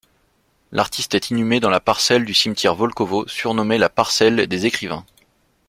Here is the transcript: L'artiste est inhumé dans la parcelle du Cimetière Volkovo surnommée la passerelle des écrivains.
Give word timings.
L'artiste 0.71 1.13
est 1.13 1.29
inhumé 1.29 1.59
dans 1.59 1.69
la 1.69 1.79
parcelle 1.79 2.25
du 2.25 2.33
Cimetière 2.33 2.73
Volkovo 2.73 3.27
surnommée 3.27 3.77
la 3.77 3.87
passerelle 3.87 4.47
des 4.47 4.65
écrivains. 4.65 5.05